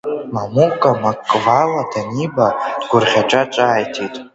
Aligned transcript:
Мамука 0.33 0.91
Маҟвала 1.01 1.81
даниба, 1.91 2.47
дгәырӷьаҵәа 2.81 3.41
ҿааиҭит… 3.53 4.15